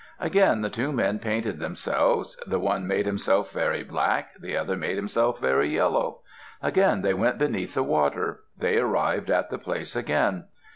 Again 0.19 0.61
the 0.61 0.71
two 0.71 0.91
men 0.91 1.19
painted 1.19 1.59
themselves; 1.59 2.35
the 2.47 2.57
one 2.59 2.87
made 2.87 3.05
himself 3.05 3.51
very 3.51 3.83
black, 3.83 4.33
the 4.39 4.57
other 4.57 4.75
made 4.75 4.95
himself 4.95 5.39
very 5.39 5.69
yellow. 5.69 6.21
Again 6.59 7.03
they 7.03 7.13
went 7.13 7.37
beneath 7.37 7.75
the 7.75 7.83
water. 7.83 8.39
They 8.57 8.79
arrived 8.79 9.29
at 9.29 9.51
the 9.51 9.59
place 9.59 9.95
again. 9.95 10.45